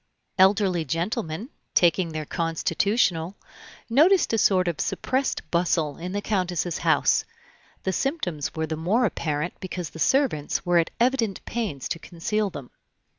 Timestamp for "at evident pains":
10.79-11.87